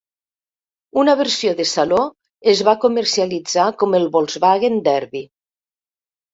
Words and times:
Una 1.01 1.13
versió 1.19 1.53
de 1.59 1.67
saló 1.73 1.99
es 2.55 2.65
va 2.69 2.75
comercialitzar 2.87 3.69
com 3.85 3.97
el 4.01 4.11
Volkswagen 4.19 4.85
Derby. 4.91 5.27